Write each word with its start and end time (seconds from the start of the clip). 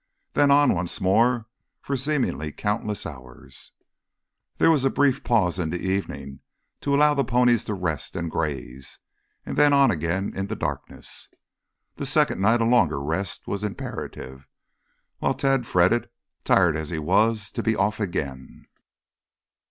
Then 0.33 0.49
on 0.49 0.73
once 0.73 0.99
more 0.99 1.45
for 1.79 1.95
seemingly 1.95 2.51
countless 2.51 3.05
hours. 3.05 3.73
There 4.57 4.71
was 4.71 4.83
a 4.83 4.89
brief 4.89 5.23
pause 5.23 5.59
in 5.59 5.69
the 5.69 5.77
evening, 5.79 6.39
to 6.79 6.95
allow 6.95 7.13
the 7.13 7.23
ponies 7.23 7.63
to 7.65 7.75
rest 7.75 8.15
and 8.15 8.31
graze, 8.31 8.97
then 9.45 9.73
on 9.73 9.91
again 9.91 10.33
in 10.35 10.47
the 10.47 10.55
darkness. 10.55 11.29
The 11.97 12.07
second 12.07 12.41
night 12.41 12.61
a 12.61 12.65
longer 12.65 12.99
rest 12.99 13.45
was 13.47 13.63
imperative, 13.63 14.47
while 15.19 15.35
Tad 15.35 15.67
fretted, 15.67 16.09
tired 16.43 16.75
as 16.75 16.89
he 16.89 16.97
was, 16.97 17.51
to 17.51 17.61
be 17.61 17.75
off 17.75 17.99
again. 17.99 18.65